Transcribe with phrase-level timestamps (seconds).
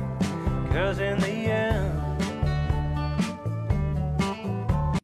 [0.70, 1.71] cause in the end.